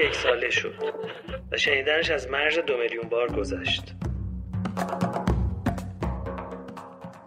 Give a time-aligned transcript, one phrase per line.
[0.00, 0.74] یک ساله شد
[1.52, 3.82] و شنیدنش از مرز دو میلیون بار گذشت.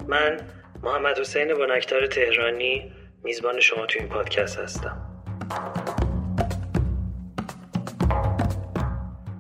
[0.08, 0.38] من
[0.84, 2.92] محمد حسین بنکتار تهرانی
[3.24, 4.98] میزبان شما تو این پادکست هستم.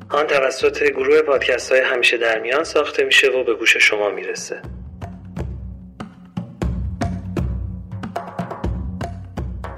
[0.09, 4.61] آن توسط گروه پادکست های همیشه در میان ساخته میشه و به گوش شما می‌رسه.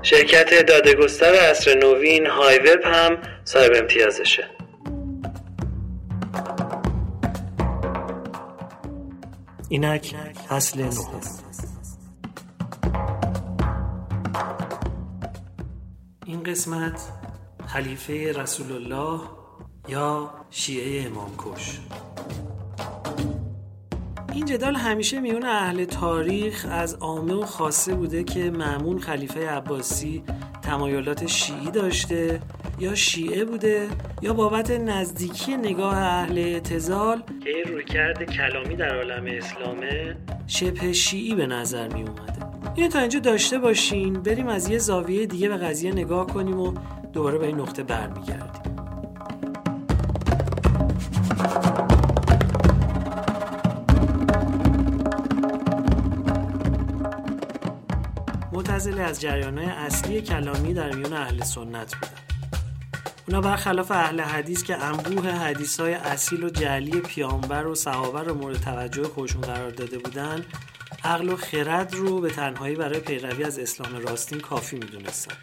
[0.02, 4.50] شرکت دادگستر اصر نوین های وب هم صاحب امتیازشه.
[9.70, 10.16] اینک
[10.50, 10.90] فصل نه.
[16.26, 17.02] این قسمت
[17.66, 19.22] خلیفه رسول الله
[19.88, 21.80] یا شیعه امام کش.
[24.34, 30.24] این جدال همیشه میون اهل تاریخ از عامه و خاصه بوده که معمون خلیفه عباسی
[30.62, 32.42] تمایلات شیعی داشته
[32.80, 33.88] یا شیعه بوده
[34.22, 37.24] یا بابت نزدیکی نگاه اهل اعتزال.
[37.44, 40.16] که این رویکرد کلامی در عالم اسلامه
[40.48, 42.46] شبه شیعی به نظر می اومده.
[42.76, 46.74] اینو تا اینجا داشته باشین بریم از یه زاویه دیگه به قضیه نگاه کنیم و
[47.14, 48.76] دوباره به این نقطه برمیگردیم.
[58.54, 62.25] معتزله از جریانهای اصلی کلامی در میون اهل سنت بودن
[63.28, 68.34] اونا برخلاف اهل حدیث که انبوه حدیث های اصیل و جلی پیامبر و صحابه رو
[68.34, 70.46] مورد توجه خودشون قرار داده بودن
[71.04, 75.36] عقل و خرد رو به تنهایی برای پیروی از اسلام راستین کافی می‌دونستن.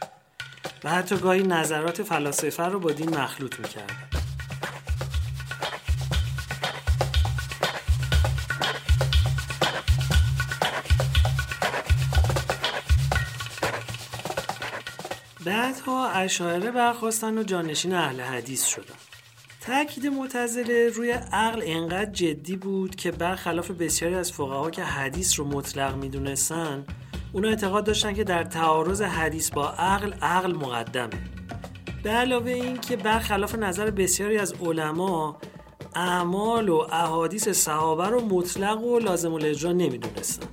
[0.84, 4.21] و حتی گاهی نظرات فلاسفه رو با دین مخلوط می‌کردن.
[15.44, 18.94] بعدها اشاعره برخواستن و جانشین اهل حدیث شدن.
[19.60, 25.44] تاکید معتزله روی عقل انقدر جدی بود که برخلاف بسیاری از فقها که حدیث رو
[25.44, 26.84] مطلق می‌دونستن
[27.32, 31.22] اونا اعتقاد داشتن که در تعارض حدیث با عقل عقل مقدمه.
[32.02, 35.36] به علاوه این که برخلاف نظر بسیاری از علما
[35.94, 40.46] اعمال و احادیث صحابه رو مطلق و لازم الاجرا نمی‌دونستن.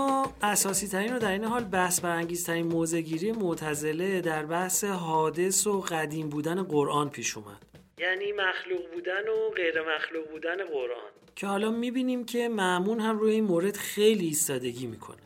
[0.00, 5.66] اما اساسی ترین و در این حال بحث برانگیز ترین موزگیری معتزله در بحث حادث
[5.66, 7.62] و قدیم بودن قرآن پیش اومد.
[7.98, 11.10] یعنی مخلوق بودن و غیر مخلوق بودن قرآن.
[11.36, 15.16] که حالا می‌بینیم که معمون هم روی این مورد خیلی ایستادگی می‌کنه.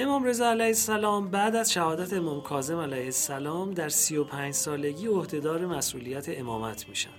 [0.00, 5.66] امام رضا علیه السلام بعد از شهادت امام کاظم علیه السلام در 35 سالگی عهدهدار
[5.66, 7.10] مسئولیت امامت میشن.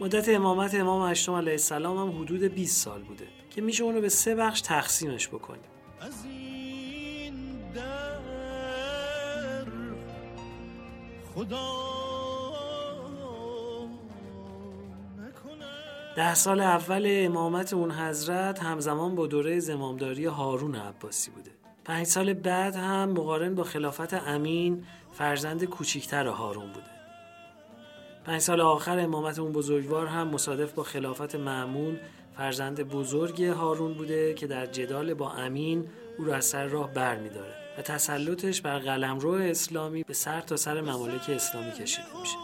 [0.00, 4.08] مدت امامت امام هشتم علیه السلام هم حدود 20 سال بوده که میشه اونو به
[4.08, 5.60] سه بخش تقسیمش بکنیم.
[16.16, 21.55] ده سال اول امامت اون حضرت همزمان با دوره زمامداری هارون عباسی بوده
[21.86, 26.90] پنج سال بعد هم مقارن با خلافت امین فرزند کوچیکتر هارون بوده.
[28.24, 32.00] پنج سال آخر امامت اون بزرگوار هم مصادف با خلافت معمون
[32.36, 35.88] فرزند بزرگ هارون بوده که در جدال با امین
[36.18, 40.40] او را از سر راه بر می داره و تسلطش بر قلمرو اسلامی به سر
[40.40, 42.36] تا سر ممالک اسلامی کشیده میشه.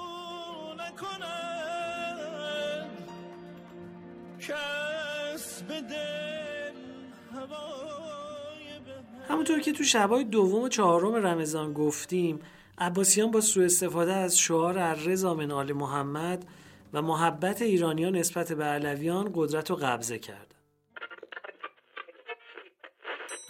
[9.32, 12.40] همونطور که تو شبای دوم و چهارم رمضان گفتیم
[12.78, 16.46] عباسیان با سوء استفاده از شعار رضا من آل محمد
[16.92, 20.54] و محبت ایرانیان نسبت به علویان قدرت رو قبضه کرد.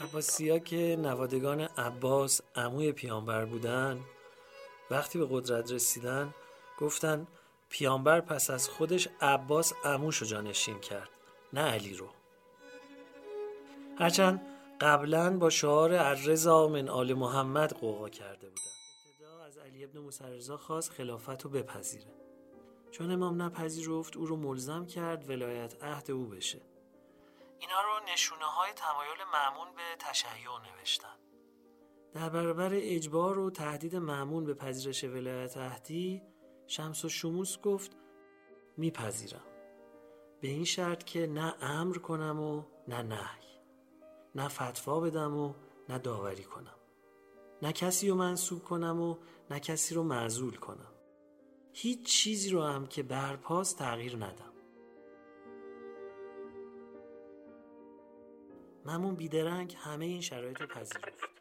[0.01, 4.01] عباسیا که نوادگان عباس عموی پیامبر بودن
[4.91, 6.35] وقتی به قدرت رسیدن
[6.79, 7.27] گفتن
[7.69, 11.11] پیامبر پس از خودش عباس عموش رو جانشین کرد
[11.53, 12.09] نه علی رو
[13.99, 14.52] هرچند
[14.83, 18.63] قبلا با شعار الرضا من آل محمد قوقا کرده بودن
[19.07, 22.15] ابتدا از علی ابن موسی خواست خلافت رو بپذیره.
[22.91, 26.61] چون امام نپذیرفت او رو ملزم کرد ولایت عهد او بشه.
[27.59, 30.49] اینا رو نشونه های تمایل معمون به تشیع
[30.79, 31.17] نوشتن.
[32.13, 36.23] در برابر اجبار و تهدید معمون به پذیرش ولایت عهدی
[36.67, 37.97] شمس و شموس گفت
[38.77, 39.45] میپذیرم.
[40.41, 43.52] به این شرط که نه امر کنم و نه نهی.
[44.35, 45.55] نه فتوا بدم و
[45.89, 46.77] نه داوری کنم.
[47.63, 49.17] نه کسی رو منصوب کنم و
[49.51, 50.93] نه کسی رو معزول کنم.
[51.73, 54.53] هیچ چیزی رو هم که برپاس تغییر ندم.
[58.87, 61.32] ممون بیدرنگ همه این شرایط رو پذیرفت.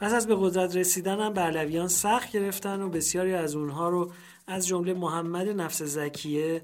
[0.00, 4.12] پس از به قدرت رسیدن هم علویان سخت گرفتن و بسیاری از اونها رو
[4.46, 6.62] از جمله محمد نفس زکیه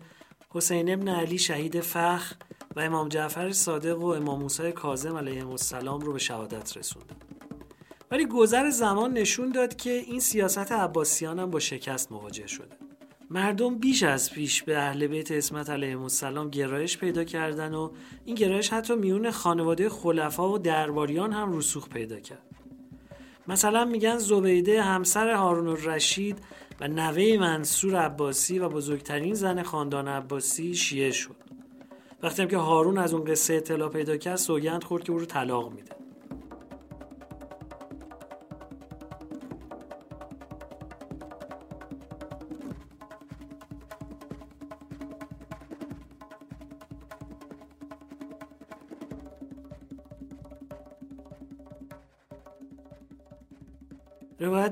[0.50, 2.32] حسین ابن علی شهید فخ
[2.76, 7.24] و امام جعفر صادق و امام موسی کاظم علیه السلام رو به شهادت رسوند.
[8.10, 12.76] ولی گذر زمان نشون داد که این سیاست عباسیان هم با شکست مواجه شده
[13.30, 17.90] مردم بیش از پیش به اهل بیت اسمت علیه السلام گرایش پیدا کردن و
[18.24, 22.55] این گرایش حتی میون خانواده خلفا و درباریان هم رسوخ پیدا کرد
[23.48, 26.38] مثلا میگن زبیده همسر هارون الرشید
[26.80, 31.36] و نوه منصور عباسی و بزرگترین زن خاندان عباسی شیعه شد.
[32.22, 35.24] وقتی هم که هارون از اون قصه اطلاع پیدا کرد سوگند خورد که او رو
[35.24, 35.95] طلاق میده.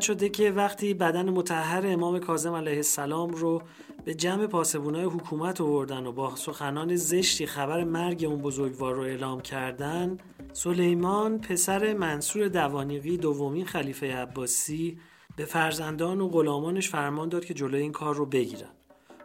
[0.05, 3.62] شده که وقتی بدن متحر امام کاظم علیه السلام رو
[4.05, 9.41] به جمع پاسبونای حکومت آوردن و با سخنان زشتی خبر مرگ اون بزرگوار رو اعلام
[9.41, 10.19] کردن
[10.53, 14.99] سلیمان پسر منصور دوانیقی دومین خلیفه عباسی
[15.37, 18.71] به فرزندان و غلامانش فرمان داد که جلوی این کار رو بگیرن.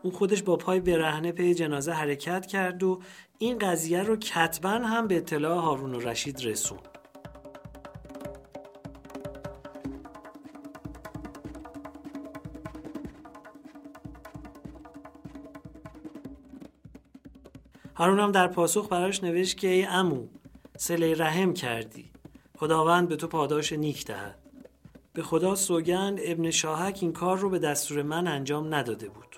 [0.04, 3.00] اون خودش با پای برهنه پی جنازه حرکت کرد و
[3.38, 6.99] این قضیه رو کتبا هم به اطلاع هارون و رشید رسوند.
[18.00, 20.28] هارون هم در پاسخ براش نوشت که ای امو
[20.78, 22.12] سله رحم کردی.
[22.58, 24.40] خداوند به تو پاداش نیک دهد.
[25.14, 29.29] به خدا سوگند ابن شاهک این کار رو به دستور من انجام نداده بود.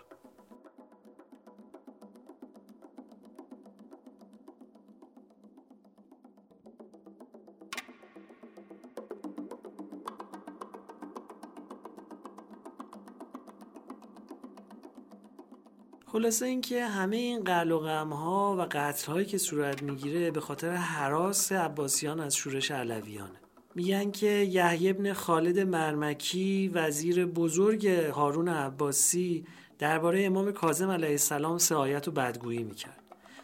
[16.21, 20.71] خلاصه اینکه همه این قل و غم ها و قتل که صورت می‌گیره به خاطر
[20.71, 23.41] حراس عباسیان از شورش علویانه.
[23.75, 29.45] میگن که یحیی ابن خالد مرمکی وزیر بزرگ هارون عباسی
[29.79, 33.03] درباره امام کاظم علیه السلام سعایت و بدگویی می‌کرد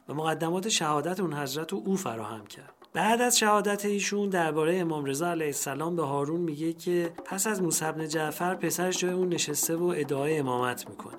[0.10, 2.74] و مقدمات شهادت اون حضرت رو او فراهم کرد.
[2.94, 7.62] بعد از شهادت ایشون درباره امام رضا علیه السلام به هارون میگه که پس از
[7.62, 11.18] موسی بن جعفر پسرش جای اون نشسته و ادعای امامت می‌کنه.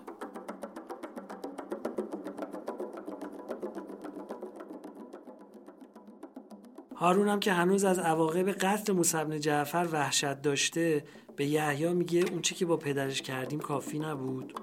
[6.99, 11.05] هارون هم که هنوز از عواقب قتل موسی جعفر وحشت داشته
[11.37, 14.61] به یحیی میگه اون چی که با پدرش کردیم کافی نبود.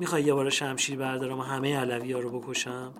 [0.00, 2.92] می‌خوای یه بار شمشیر بردارم و همه علوی رو بکشم؟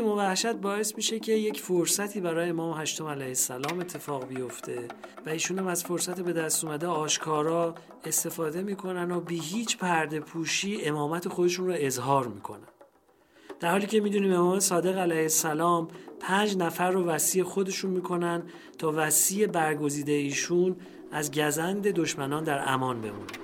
[0.00, 4.88] بیم وحشت باعث میشه که یک فرصتی برای امام هشتم علیه السلام اتفاق بیفته
[5.26, 10.20] و ایشون هم از فرصت به دست اومده آشکارا استفاده می‌کنن و بی هیچ پرده
[10.20, 12.68] پوشی امامت خودشون رو اظهار می‌کنن.
[13.60, 15.88] در حالی که می‌دونیم امام صادق علیه السلام
[16.20, 18.42] پنج نفر رو وسیع خودشون می‌کنن
[18.78, 20.76] تا وسیع برگزیده ایشون
[21.12, 23.39] از گزند دشمنان در امان بمونه.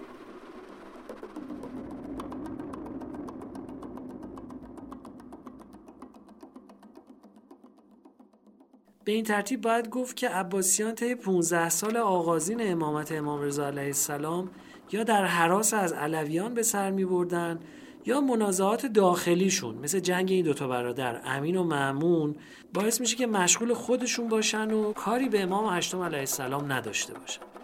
[9.06, 13.84] به این ترتیب باید گفت که عباسیان طی 15 سال آغازین امامت امام رضا علیه
[13.84, 14.50] السلام
[14.92, 17.60] یا در حراس از علویان به سر می بردن
[18.06, 22.36] یا منازعات داخلیشون مثل جنگ این دوتا برادر امین و معمون
[22.74, 27.55] باعث میشه که مشغول خودشون باشن و کاری به امام هشتم علیه السلام نداشته باشن.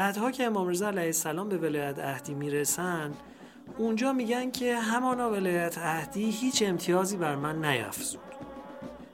[0.00, 3.12] بعدها که امام رضا علیه السلام به ولایت عهدی می‌رسن
[3.78, 8.20] اونجا میگن که همانا ولایت عهدی هیچ امتیازی بر من نیفزود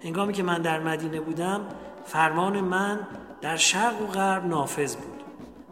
[0.05, 1.61] هنگامی که من در مدینه بودم
[2.05, 3.07] فرمان من
[3.41, 5.23] در شرق و غرب نافذ بود.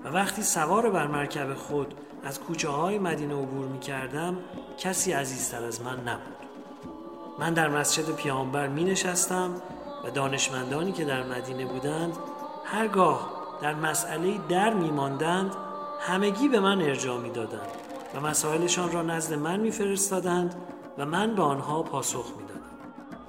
[0.04, 1.94] و وقتی سوار بر مرکب خود
[2.24, 4.36] از کوچه های مدینه عبور می کردم
[4.78, 6.36] کسی عزیزتر از من نبود.
[7.38, 9.50] من در مسجد پیامبر می نشستم
[10.04, 12.16] و دانشمندانی که در مدینه بودند
[12.64, 15.54] هرگاه در مسئله در می ماندند
[16.00, 17.68] همگی به من ارجاع می دادند
[18.14, 20.54] و مسائلشان را نزد من می فرستادند
[20.98, 22.44] و من به آنها پاسخ می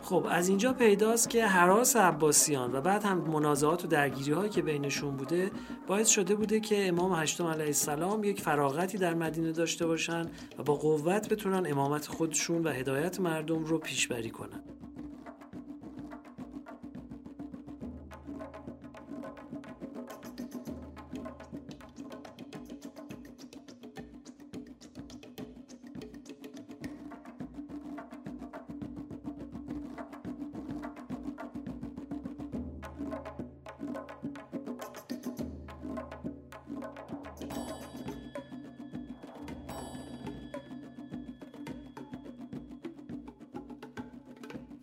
[0.06, 4.62] خب از اینجا پیداست که حراس عباسیان و بعد هم منازعات و درگیری هایی که
[4.62, 5.52] بینشون بوده
[5.88, 10.26] باعث شده بوده که امام هشتم علیه السلام یک فراغتی در مدینه داشته باشن
[10.60, 14.64] و با قوت بتونن امامت خودشون و هدایت مردم رو پیشبری کنن.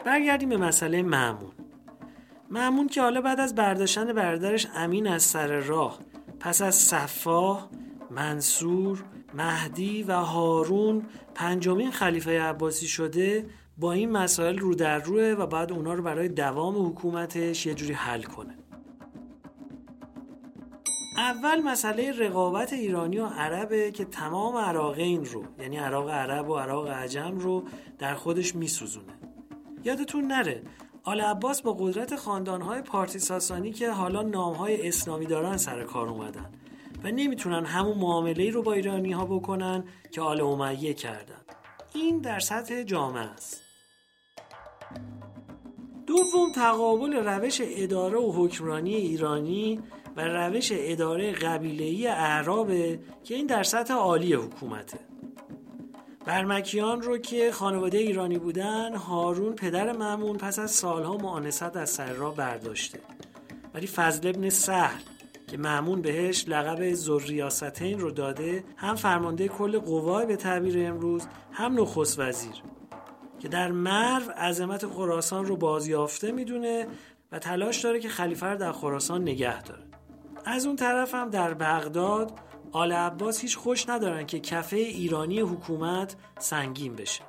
[0.05, 1.53] برگردیم به مسئله معمون
[2.51, 5.99] معمون که حالا بعد از برداشتن برادرش امین از سر راه
[6.41, 7.69] پس از صفاه
[8.11, 9.05] منصور
[9.35, 11.03] مهدی و هارون
[11.35, 13.47] پنجمین خلیفه عباسی شده
[13.79, 17.93] با این مسائل رو در روه و بعد اونا رو برای دوام حکومتش یه جوری
[17.93, 18.59] حل کنه.
[21.17, 26.89] اول مسئله رقابت ایرانی و عربه که تمام عراقین رو یعنی عراق عرب و عراق
[26.89, 27.65] عجم رو
[27.99, 29.22] در خودش میسوزونه.
[29.85, 30.63] یادتون نره.
[31.05, 36.51] آل عباس با قدرت خاندانهای پارتی ساسانی که حالا نامهای اسلامی دارن سر کار اومدن
[37.05, 41.41] و نمی‌تونن همون معامله رو با ایرانی ها بکنن که آل امیه کردن.
[41.95, 43.63] این در سطح جامعه است.
[46.07, 49.81] دوم تقابل روش اداره و حکمرانی ایرانی
[50.17, 54.99] و روش اداره قبیله‌ای اعرابه که این در سطح عالی حکومته.
[56.25, 62.13] برمکیان رو که خانواده ایرانی بودن هارون پدر معمون پس از سالها معانست از سر
[62.13, 63.01] را برداشته.
[63.75, 65.01] ولی فضل ابن سهل
[65.47, 71.81] که معمون بهش لقب زوریاستین رو داده هم فرمانده کل قوای به تعبیر امروز هم
[71.81, 72.63] نخست وزیر.
[73.41, 76.87] که در مرو عظمت خراسان رو بازیافته می‌دونه
[77.33, 79.83] و تلاش داره که خلیفه رو در خراسان نگه داره.
[80.45, 82.33] از اون طرف هم در بغداد
[82.73, 87.23] آل عباس هیچ خوش ندارن که کفه ایرانی حکومت سنگین بشه.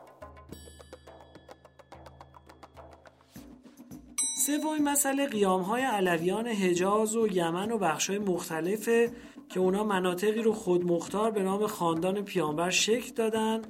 [4.46, 9.12] سومین مسئله قیام های علویان حجاز و یمن و بخش های مختلفه
[9.50, 13.62] که اونا مناطقی رو خود مختار به نام خاندان پیامبر شکل دادن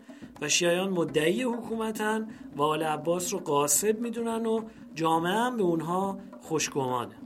[0.42, 4.64] و شیعیان مدعی حکومتن و آل عباس رو قاسب می‌دونن و
[4.96, 7.23] جامعه هم به اونها خوشگمانه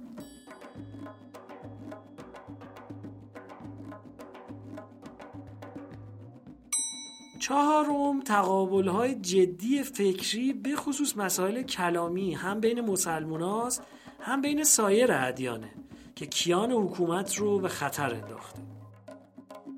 [7.47, 13.71] چهارم تقابل های جدی فکری به خصوص مسائل کلامی هم بین مسلمان
[14.19, 15.69] هم بین سایر ادیانه
[16.15, 18.59] که کیان حکومت رو به خطر انداخته.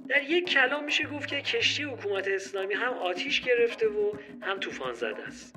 [0.10, 4.12] در یک کلام میشه گفت که کشتی حکومت اسلامی هم آتیش گرفته و
[4.42, 5.56] هم طوفان زده است.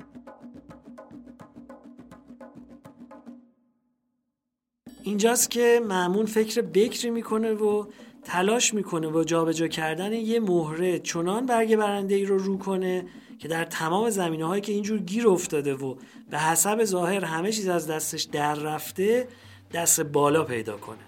[5.03, 7.87] اینجاست که معمون فکر بکری می‌کنه و
[8.25, 13.05] تلاش می‌کنه با جابجا کردن یه مهره چنان برگ برنده ای رو رو کنه
[13.39, 15.95] که در تمام زمینه هایی که اینجور گیر افتاده و
[16.31, 19.29] به حسب ظاهر همه چیز از دستش در رفته
[19.73, 20.99] دست بالا پیدا کنه.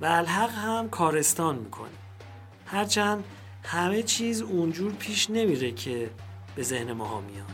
[0.00, 1.88] و الحق هم کارستان می‌کنه.
[2.66, 3.24] هرچند
[3.62, 6.10] همه چیز اونجور پیش نمیره که
[6.56, 7.53] به ذهن ماها میاد.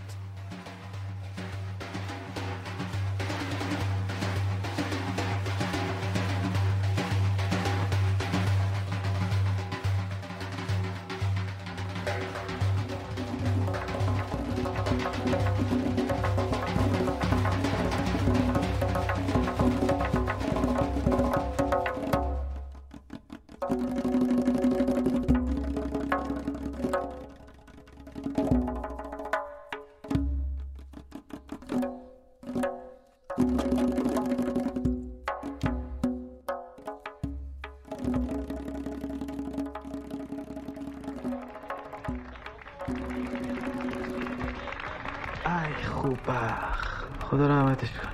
[47.40, 48.10] داره عملتش کنه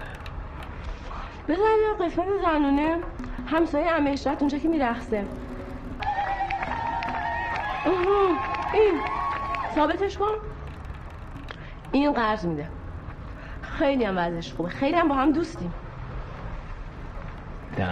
[1.48, 2.98] بذار یه قسمت زنونه.
[3.46, 5.24] همسایه امهشرت اونجا که میرخصه
[8.74, 9.00] این.
[9.74, 10.32] ثابتش کن.
[11.92, 12.68] این قرض میده.
[13.62, 14.68] خیلی هم وزش خوبه.
[14.68, 15.72] خیلی هم با هم دوستیم.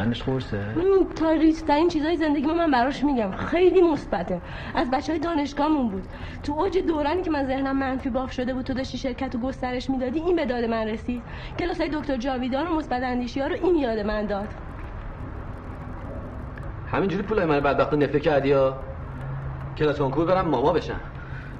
[0.04, 0.64] دهنش خورسه؟
[1.66, 3.30] تا این چیزای زندگی من براش میگم.
[3.30, 4.40] خیلی مثبته.
[4.74, 6.06] از بچه های دانشگاهمون بود.
[6.42, 9.90] تو اوج دورانی که من ذهنم منفی باف شده بود تو داشتی شرکت و گسترش
[9.90, 11.22] می‌دادی این به داد من رسید.
[11.58, 14.48] کلاس های دکتر جاویدان و مثبت اندیشی ها رو این یاد من داد.
[16.92, 18.76] همینجوری پولای من بدبخت نفته کردی ها
[19.78, 21.00] کلاس کنکور برم ماما بشم.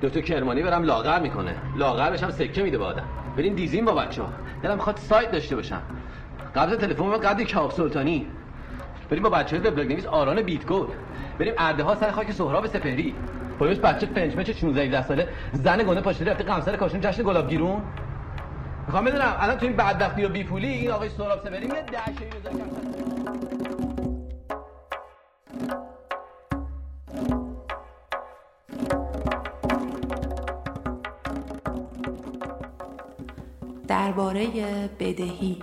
[0.02, 1.54] دکتر کرمانی برم لاغر می‌کنه.
[1.76, 3.04] لاغر بشم سکه میده به آدم.
[3.36, 4.28] بریم دیزین با بچه ها
[4.62, 5.82] دلم می‌خواد سایت داشته باشم.
[6.56, 8.26] قبل تلفن من قد کاف سلطانی.
[9.10, 10.86] بریم با بچه وبلاگ نویس آران بیتگول
[11.38, 13.14] بریم ارده ها سر خاک سهراب سپهری.
[13.60, 17.82] پلیس بچه پنج 16 17 ساله زن گنده پاشته رفته قمصر کاشون جشن گلاب گیرون.
[18.86, 22.28] می‌خوام بدونم الان تو این بدبختی و بیپولی این آقای سهراب سپهری یه دهشه
[33.88, 34.46] درباره
[35.00, 35.62] بدهی.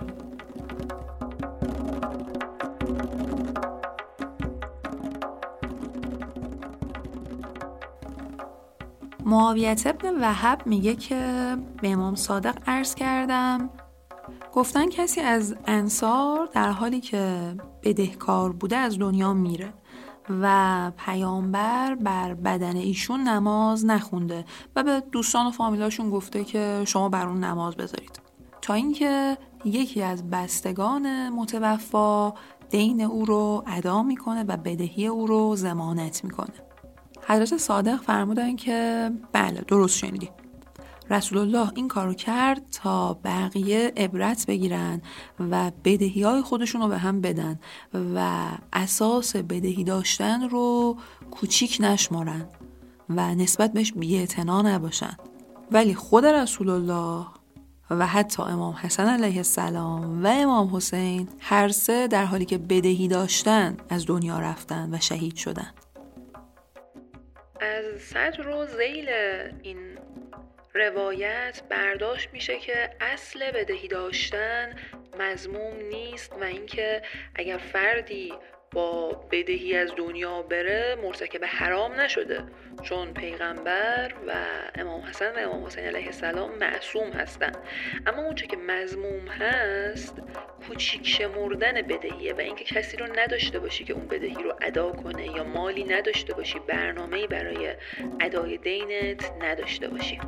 [9.32, 13.70] معاویت ابن وحب میگه که به امام صادق عرض کردم.
[14.52, 19.72] گفتن کسی از انصار در حالی که بدهکار بوده از دنیا میره
[20.42, 24.44] و پیامبر بر بدن ایشون نماز نخونده
[24.76, 28.20] و به دوستان و فامیلاشون گفته که شما بر اون نماز بذارید.
[28.62, 32.32] تا اینکه یکی از بستگان متوفا
[32.70, 36.71] دین او رو ادا می‌کنه و بدهی او رو زمانت می‌کنه.
[37.26, 40.30] حضرت صادق فرمودن که بله درست شنیدی.
[41.10, 45.02] رسول الله این کارو کرد تا بقیه عبرت بگیرن
[45.40, 47.60] و بدهی های خودشون رو به هم بدن
[48.14, 50.96] و اساس بدهی داشتن رو
[51.30, 52.46] کوچیک نشمارن
[53.08, 55.16] و نسبت بهش بیعتنا نباشن.
[55.70, 57.26] ولی خود رسول الله
[57.90, 63.08] و حتی امام حسن علیه السلام و امام حسین هر سه در حالی که بدهی
[63.08, 65.70] داشتن از دنیا رفتن و شهید شدن.
[67.62, 69.08] از صدر و زیل
[69.62, 69.98] این
[70.74, 74.76] روایت برداشت میشه که اصل بدهی داشتن
[75.18, 77.02] مزموم نیست و اینکه
[77.34, 78.34] اگر فردی
[78.72, 82.44] با بدهی از دنیا بره مرتکب حرام نشده.
[82.82, 84.32] چون پیغمبر و
[84.74, 87.58] امام حسن و امام حسین علیه السلام معصوم هستند
[88.06, 90.22] اما اونچه که مزموم هست
[90.68, 95.26] کوچیک شمردن بدهیه و اینکه کسی رو نداشته باشی که اون بدهی رو ادا کنه
[95.26, 97.74] یا مالی نداشته باشی برنامه‌ای برای
[98.20, 100.20] ادای دینت نداشته باشی.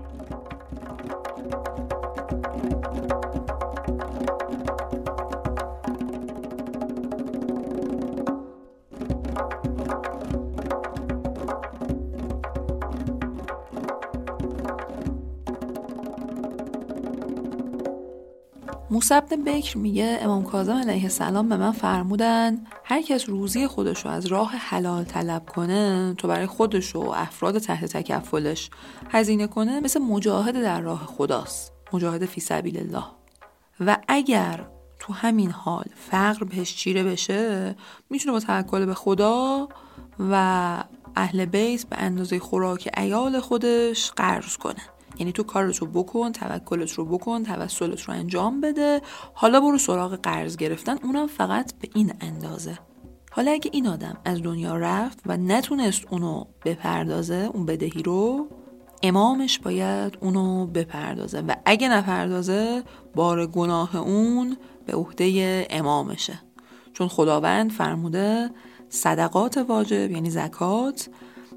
[19.13, 24.11] موسی بکر میگه امام کاظم علیه السلام به من فرمودن هر کس روزی خودش رو
[24.11, 28.71] از راه حلال طلب کنه تو برای خودش و افراد تحت تکفلش
[29.11, 31.73] هزینه کنه مثل مجاهد در راه خداست.
[31.93, 33.05] مجاهد فی سبیل الله.
[33.81, 34.67] و اگر
[34.99, 37.75] تو همین حال فقر بهش چیره بشه
[38.11, 39.69] می‌تونه با توکل به خدا
[40.19, 40.85] و
[41.17, 44.94] اهل بیت به اندازه خوراک ایال خودش قرض کنه.
[45.19, 49.01] یعنی تو کارت رو بکن توکلت رو بکن توسلت رو انجام بده.
[49.35, 50.97] حالا برو سراغ قرض گرفتن.
[51.03, 52.79] اونم فقط به این اندازه.
[53.31, 58.49] حالا اگه این آدم از دنیا رفت و نتونست اونو بپردازه اون بدهی رو
[59.03, 61.41] امامش باید اونو بپردازه.
[61.41, 62.83] و اگه نپردازه
[63.15, 66.41] بار گناه اون به عهده امامشه.
[66.93, 68.51] چون خداوند فرموده
[68.89, 71.09] صدقات واجب یعنی زکات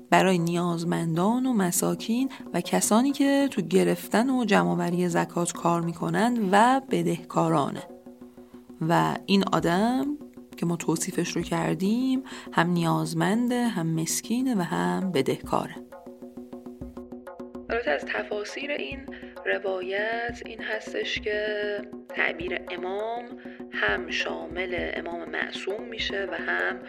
[0.10, 6.82] برای نیازمندان و مساکین و کسانی که تو گرفتن و جمعآوری زکات کار می‌کنند و
[6.92, 7.84] بدهکارانه.
[8.82, 10.18] و این آدم
[10.58, 15.76] که ما توصیفش رو کردیم هم نیازمنده هم مسکینه و هم بدهکاره.
[17.70, 19.00] البته از تفاسیر این
[19.48, 23.26] روایت این هستش که تعبیر امام
[23.72, 26.80] هم شامل امام معصوم میشه و هم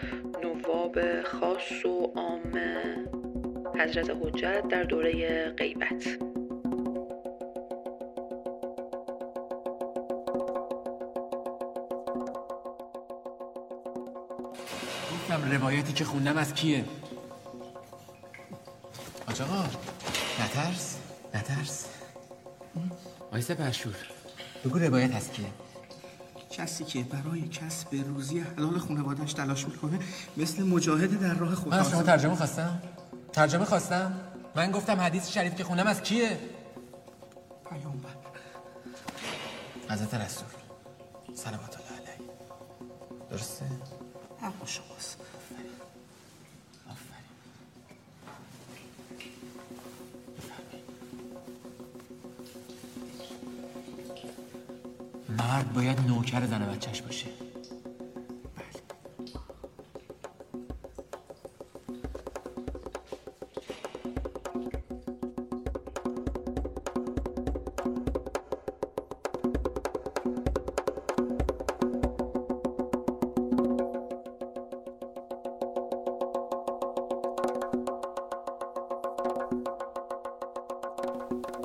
[0.42, 2.61] نواب خاص و عام
[3.75, 6.07] حضرت حجت در دوره غیبت.
[15.12, 16.85] گفتم روایتی که خوندم از کیه؟
[19.29, 19.64] آج آقا
[20.40, 20.99] نترس
[21.35, 21.98] نترس.
[23.33, 23.94] آیسه پرشور
[24.64, 25.46] بگو روایت از کیه؟
[26.50, 29.98] کسی که برای کسب روزی حلال خانوادهش تلاش می‌کنه
[30.37, 31.70] مثل مجاهد در راه خدا.
[31.70, 32.83] من از شما ترجمه خواستم.
[33.33, 34.20] ترجمه خواستم.
[34.57, 36.38] من گفتم حدیث شریف که خونم از کیه؟
[37.70, 38.09] پیامبر.
[39.90, 40.48] حضرت رسول.
[41.35, 42.31] سلامت الله علیه.
[43.31, 43.64] درسته؟
[56.29, 57.27] نوکر زن بچهش باشه.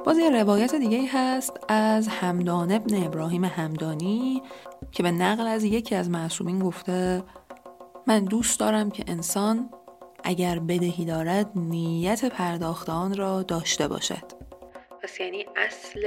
[0.05, 4.41] باز یه روایت دیگه هست از همدان ابن ابراهیم همدانی
[4.91, 7.23] که به نقل از یکی از معصومین گفته
[8.07, 9.69] من دوست دارم که انسان
[10.23, 14.23] اگر بدهی دارد نیت پرداخت آن را داشته باشد.
[15.03, 16.01] پس یعنی اصل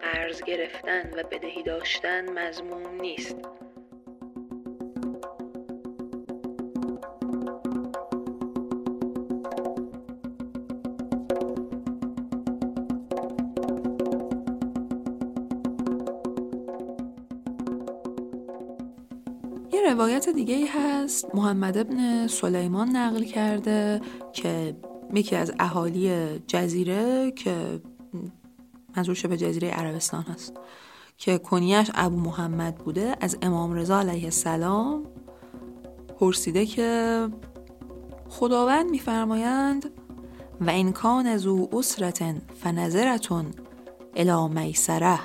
[0.00, 3.36] قرض گرفتن و بدهی داشتن مضموم نیست.
[20.22, 21.34] روایت دیگه ای هست.
[21.34, 24.00] محمد ابن سلیمان نقل کرده
[24.32, 24.76] که
[25.14, 27.80] یکی از اهالی جزیره که
[28.96, 30.52] منظور شبه جزیره عربستان هست.
[31.16, 33.16] که کنیش ابو محمد بوده.
[33.20, 35.06] از امام رضا علیه السلام
[36.18, 37.28] پرسیده که
[38.28, 39.90] خداوند میفرمایند
[40.60, 43.46] و این کان از او اسرتن فنظرتون
[44.16, 45.18] الی میسره.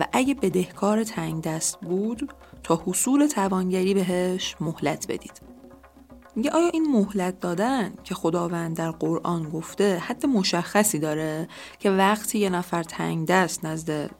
[0.00, 2.32] و اگه بدهکار تنگ دست بود
[2.66, 5.40] تا حصول توانگری بهش مهلت بدید.
[6.36, 11.48] میگه آیا این مهلت دادن که خداوند در قرآن گفته حد مشخصی داره
[11.78, 14.10] که وقتی یه نفر تنگ دست نزد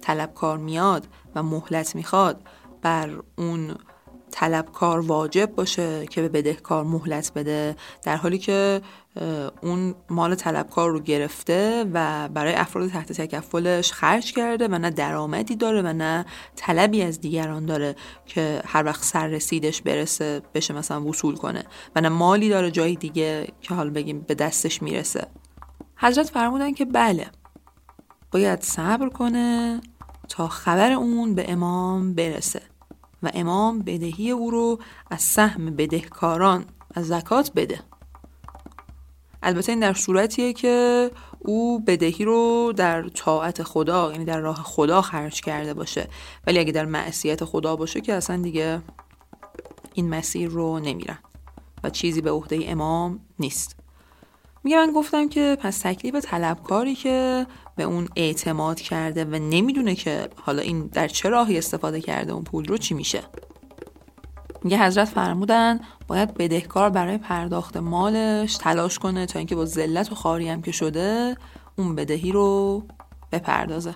[0.00, 2.42] طلبکار میاد و مهلت می‌خواد
[2.82, 3.74] بر اون
[4.30, 8.80] طلبکار واجب باشه که به بدهکار مهلت بده در حالی که
[9.62, 15.56] اون مال طلبکار رو گرفته و برای افراد تحت تکفلش خرج کرده و نه درآمدی
[15.56, 17.96] داره و نه طلبی از دیگران داره
[18.26, 21.64] که هر وقت سر رسیدش برسه بشه مثلا وصول کنه
[21.96, 25.26] و نه مالی داره جای دیگه که حال بگیم به دستش می‌رسه.
[25.96, 27.26] حضرت فرمودن که بله
[28.32, 29.80] باید صبر کنه
[30.28, 32.62] تا خبر اون به امام برسه
[33.22, 34.78] و امام بدهی او رو
[35.10, 37.91] از سهم بدهکاران از زکات بده.
[39.42, 45.02] البته این در صورتیه که او بدهی رو در طاعت خدا یعنی در راه خدا
[45.02, 46.08] خرج کرده باشه.
[46.46, 48.82] ولی اگه در معصیت خدا باشه که اصلا دیگه
[49.94, 51.18] این مسیر رو نمیرن
[51.84, 53.76] و چیزی به عهده امام نیست.
[54.64, 60.28] میگه من گفتم که پس تکلیف طلبکاری که به اون اعتماد کرده و نمی‌دونه که
[60.36, 63.22] حالا این در چه راهی استفاده کرده اون پول رو چی میشه؟
[64.64, 70.14] میگه حضرت فرمودن باید بدهکار برای پرداخت مالش تلاش کنه تا اینکه با ذلت و
[70.14, 71.36] خاری هم که شده
[71.78, 72.82] اون بدهی رو
[73.32, 73.94] بپردازه.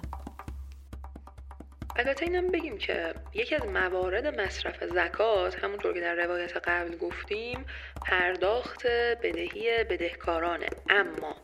[1.97, 7.65] البته اینم بگیم که یکی از موارد مصرف زکات همونطور که در روایت قبل گفتیم
[8.07, 8.87] پرداخت
[9.23, 10.67] بدهی بدهکارانه.
[10.91, 11.37] اما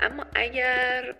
[0.00, 1.14] اما اگر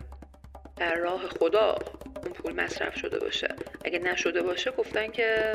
[0.76, 1.74] در راه خدا
[2.22, 3.48] اون پول مصرف شده باشه
[3.84, 5.54] اگه نشده باشه گفتن که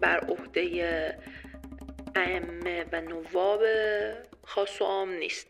[0.00, 1.18] بر عهده
[2.16, 3.60] ائمه و نواب
[4.44, 5.46] خاص و عام نیست.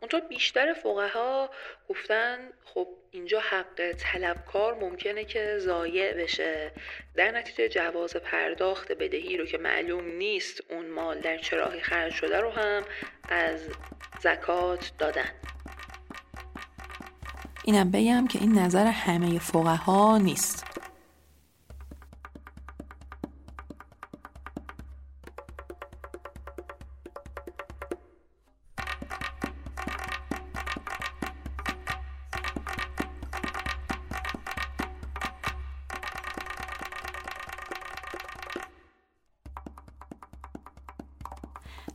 [0.00, 1.50] اونطور بیشتر فقها
[1.88, 6.72] گفتن خب اینجا حق طلبکار ممکنه که ضایع بشه.
[7.14, 12.12] در نتیجه جواز پرداخت بدهی رو که معلوم نیست اون مال در چه راهی خرج
[12.12, 12.82] شده رو هم
[13.28, 13.60] از
[14.20, 15.30] زکات دادن.
[17.64, 20.71] اینم بگم که این نظر همه فقها نیست.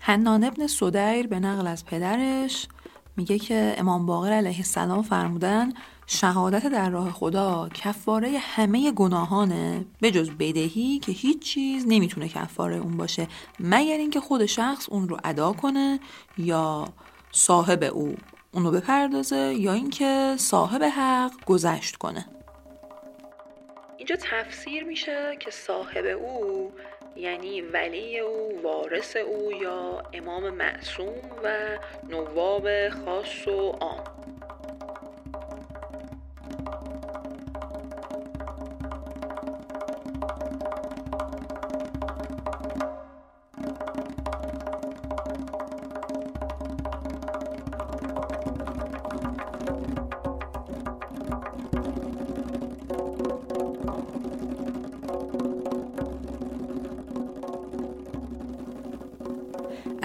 [0.08, 2.68] حنان ابن سدیر به نقل از پدرش
[3.18, 5.74] میگه که امام باقر علیه السلام فرمودن
[6.06, 12.76] شهادت در راه خدا کفاره همه گناهانه به جز بدهی که هیچ چیز نمی‌تونه کفاره
[12.76, 13.28] اون باشه
[13.60, 16.00] مگر اینکه خود شخص اون رو ادا کنه
[16.38, 16.88] یا
[17.32, 18.16] صاحب او
[18.52, 22.26] اونو بپردازه یا اینکه صاحب حق گذشت کنه.
[23.98, 26.72] اینجا تفسیر میشه که صاحب او
[27.18, 31.78] یعنی ولی او وارث او یا امام معصوم و
[32.10, 34.04] نواب خاص و عام.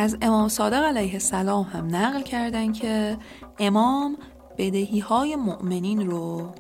[0.03, 3.19] از امام صادق علیه السلام هم نقل کردن که
[3.59, 4.17] امام
[4.59, 6.51] بدهی های مؤمنین رو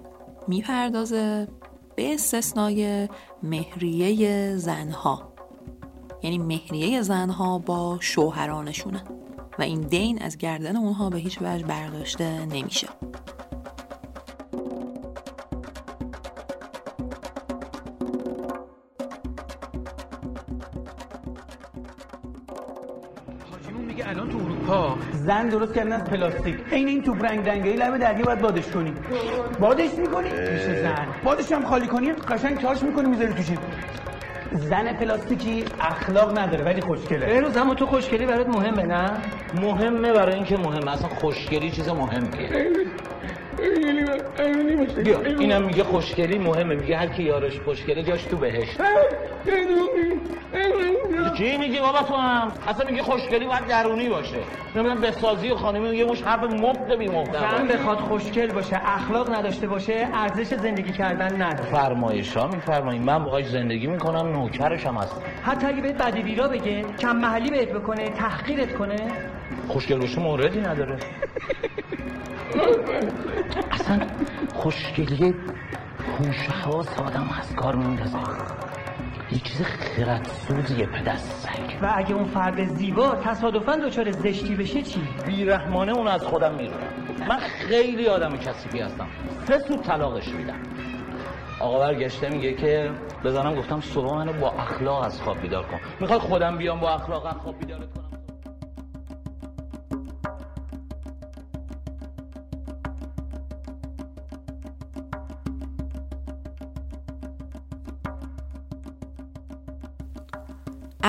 [0.49, 1.49] می‌پردازه
[1.97, 3.09] به استثنای
[3.43, 5.33] مهریه زنها.
[6.23, 9.05] یعنی مهریه زنها با شوهرانشونه
[9.59, 12.89] و این دین از گردن اونها به هیچ وجه برداشته نمیشه.
[25.43, 26.57] زن درست کردن از پلاستیک.
[26.73, 28.93] عین این توپ رنگ رنگی لب دریا باید بادش کنی.
[29.61, 31.07] بادش می‌کنی؟ میشه زن.
[31.25, 33.47] بادش هم خالی کنی قشنگ تاش می‌کنی می‌ذاری توش
[34.53, 37.27] زن پلاستیکی اخلاق نداره ولی خوشگله.
[37.27, 39.11] بهروز اما تو خوشگلی برات مهمه نه؟
[39.55, 40.93] مهمه برای اینکه مهمه.
[40.93, 42.67] اصلا خوشگلی چیز مهمیه.
[45.05, 48.81] بیا اینم میگه خوشگلی مهمه میگه هر کی یارش خوشگله جاش تو بهشت.
[51.39, 54.37] چی میگی بابا تو هم؟ اصلا میگه خوشگلی باید درونی باشه.
[54.77, 59.67] نمی‌دونم بسازی و خانمی میگه مش حرف مفت بی زن بخواد خوشگل باشه اخلاق نداشته
[59.67, 61.71] باشه ارزش زندگی کردن نداره.
[61.71, 62.99] فرمایشا میفرمایی.
[62.99, 67.69] من باهاش زندگی می‌کنم نوکرشم هستم حتی اگه بهت بدی بیرا بگه کم محلی بهت
[67.69, 68.97] بکنه تحقیرت کنه.
[69.69, 70.97] خوشگل باشه موردی نداره.
[73.71, 74.01] اصلا
[74.55, 75.35] خوشگلی
[76.19, 78.19] هوش حواس آدم از کار میندازه.
[79.33, 84.83] یه چیز خیرت سوزیه پدست سگ و اگه اون فرد زیبا تصادفا دچار زشتی بشه
[84.83, 86.89] چی؟ بیرحمانه اون از خودم میرونم
[87.29, 89.07] من خیلی آدم کسیفی هستم.
[89.47, 90.59] سه سو طلاقش میدم.
[91.61, 92.91] آقا برگشته میگه که
[93.25, 95.81] بزنم گفتم صبح منو با اخلاق از خواب بیدار کن.
[96.01, 98.12] می‌خواد خودم بیام با اخلاق از خواب بیدارت کنم؟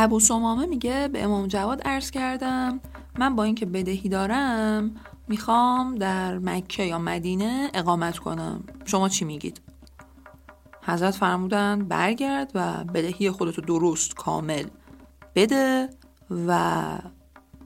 [0.04, 2.80] ابو سمامه میگه به امام جواد عرض کردم
[3.20, 4.96] من با اینکه بدهی دارم
[5.28, 8.64] می‌خوام در مکه یا مدینه اقامت کنم.
[8.86, 9.62] شما چی میگید؟
[10.86, 14.66] حضرت فرمودن برگرد و بدهی خودتو درست کامل
[15.36, 15.90] بده
[16.48, 16.82] و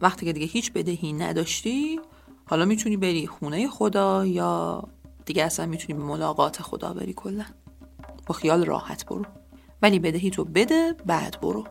[0.01, 1.99] وقتی که دیگه هیچ بدهی نداشتی
[2.45, 4.83] حالا می‌تونی بری خونه خدا یا
[5.25, 7.45] دیگه اصلا می‌تونی به ملاقات خدا بری کلا.
[8.25, 9.25] با خیال راحت برو.
[9.81, 11.63] ولی بدهی تو بده بعد برو.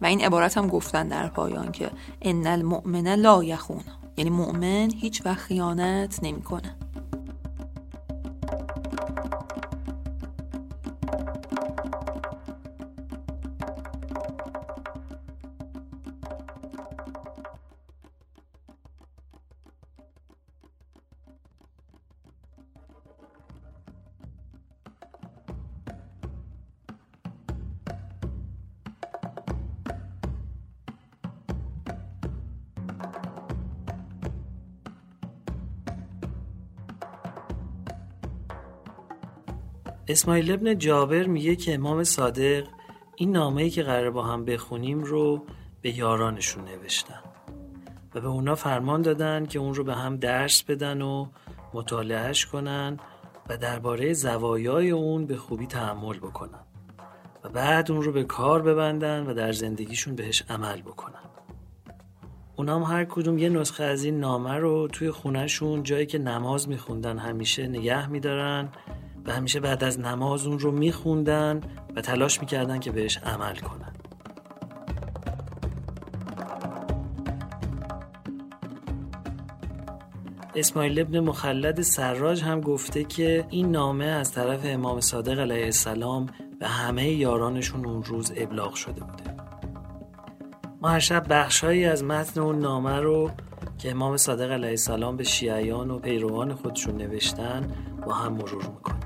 [0.00, 1.90] و این عبارت هم گفتن در پایان که
[2.22, 3.84] ان المؤمن لا یخون
[4.16, 6.76] یعنی مؤمن هیچ وقت خیانت نمی‌کنه.
[40.10, 42.64] اسماعیل ابن جابر میگه که امام صادق
[43.16, 45.46] این نامه‌ای که قرار با هم بخونیم رو
[45.82, 47.20] به یارانشون نوشتن
[48.14, 51.26] و به اونا فرمان دادن که اون رو به هم درس بدن و
[51.74, 52.98] مطالعهش کنن
[53.48, 56.64] و درباره زوایای اون به خوبی تحمل بکنن
[57.44, 61.14] و بعد اون رو به کار ببندن و در زندگیشون بهش عمل بکنن.
[62.56, 67.18] اونام هر کدوم یه نسخه از این نامه رو توی خونهشون جایی که نماز میخوندن
[67.18, 68.68] همیشه نگه میدارن
[69.28, 71.60] و همیشه بعد از نماز اون رو میخوندن
[71.96, 73.92] و تلاش می‌کردن که بهش عمل کنن.
[80.54, 86.26] اسماعیل ابن مخلد سراج هم گفته که این نامه از طرف امام صادق علیه السلام
[86.60, 89.36] به همه یارانشون اون روز ابلاغ شده بوده.
[90.82, 93.30] ما هر شب بخشهایی از متن اون نامه رو
[93.78, 97.74] که امام صادق علیه السلام به شیعیان و پیروان خودشون نوشتن
[98.06, 98.97] با هم مرور می‌کنیم.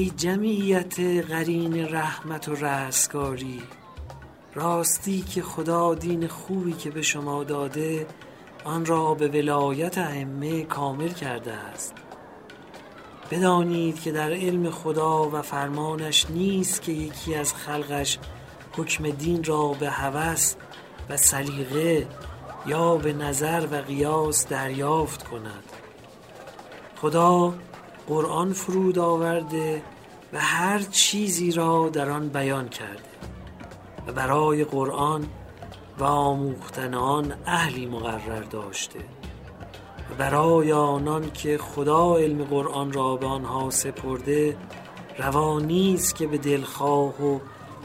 [0.00, 3.62] ای جمعیت قرین رحمت و رستگاری
[4.54, 8.06] راستی که خدا دین خوبی که به شما داده
[8.64, 11.94] آن را به ولایت ائمه کامل کرده است.
[13.30, 18.18] بدانید که در علم خدا و فرمانش نیست که یکی از خلقش
[18.76, 20.54] حکم دین را به هوس
[21.10, 22.06] و سلیقه
[22.66, 25.64] یا به نظر و قیاس دریافت کند.
[26.96, 27.54] خدا
[28.10, 29.82] قرآن فرود آورده
[30.32, 33.10] و هر چیزی را در آن بیان کرده
[34.06, 35.26] و برای قرآن
[35.98, 38.98] و آموختن آن اهلی مقرر داشته
[40.10, 44.56] و برای آنان که خدا علم قرآن را به آنها سپرده
[45.18, 47.38] روا نیست که به دلخواه و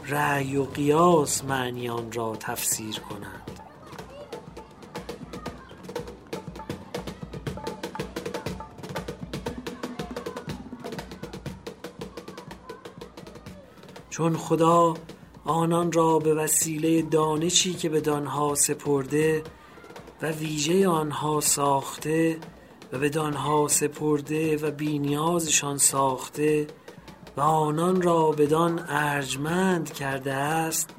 [0.08, 3.55] رأی و قیاس معنی آن را تفسیر کنند.
[14.16, 14.94] چون خدا
[15.44, 19.42] آنان را به وسیله دانشی که به دانها سپرده
[20.22, 22.38] و ویژه آنها ساخته
[22.92, 26.66] و به دانها سپرده و بینیازشان ساخته
[27.36, 30.90] و آنان را بدان ارجمند کرده است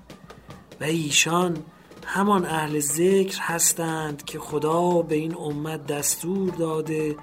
[0.81, 1.57] و ایشان
[2.05, 7.15] همان اهل ذکر هستند که خدا به این امت دستور داده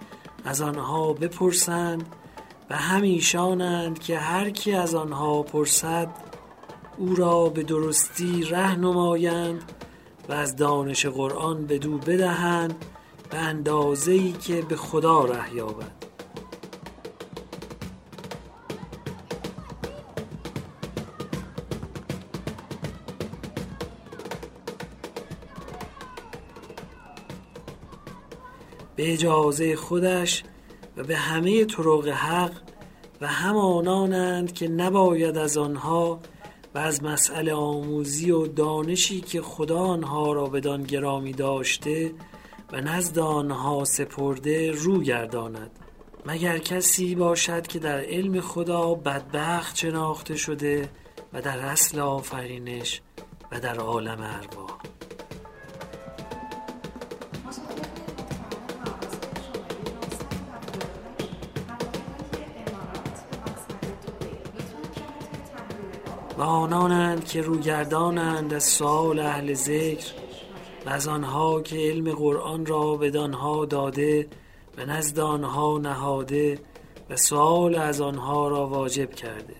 [0.45, 2.15] از آنها بپرسند
[2.71, 6.09] و همیشانند که هر کی از آنها پرسد
[6.99, 9.73] او را به درستی ره نمایند
[10.29, 12.85] و از دانش قرآن بدو بدهند
[13.31, 16.05] به اندازه ای که به خدا ره یابد.
[28.97, 30.45] به اجازه خودش
[30.97, 32.53] و به همه طرق حق
[33.21, 36.21] و همانانند که نباید از آنها
[36.75, 42.13] و از مسئله آموزی و دانشی که خدا آنها را بدان گرامی داشته
[42.73, 45.71] و نزد آنها سپرده رو گرداند.
[46.27, 50.89] مگر کسی باشد که در علم خدا بدبخت شناخته شده
[51.33, 53.01] و در اصل آفرینش
[53.53, 54.94] و در عالم ارواح؟
[66.39, 70.13] و آنانند که روگردانند از سؤال اهل ذکر
[70.87, 74.29] و از آنها که علم قرآن را بدانها داده
[74.79, 76.59] و نزد آنها نهاده
[77.11, 79.55] و سؤال از آنها را واجب کرده.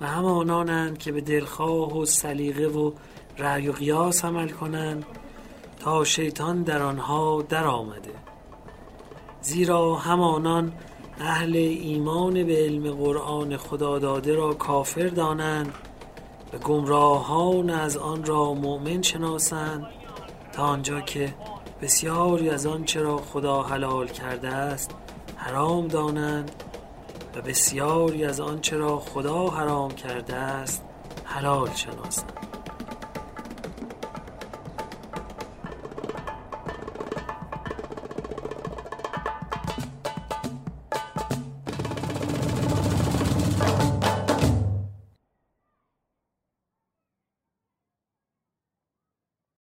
[0.00, 2.92] و هم آنانند که به دلخواه و سلیقه و
[3.38, 5.04] رأی و قیاس عمل کنند
[5.80, 8.14] تا شیطان در آنها در آمده
[9.40, 10.72] زیرا همانان
[11.20, 15.74] اهل ایمان به علم قرآن خدا داده را کافر دانند
[16.52, 19.86] و گمراهان از آن را مؤمن شناسند
[20.52, 21.34] تا آنجا که
[21.82, 24.90] بسیاری از آنچه را خدا حلال کرده است
[25.36, 26.50] حرام دانند
[27.36, 30.84] و بسیاری از آنچه را خدا حرام کرده است
[31.24, 32.47] حلال شناسند.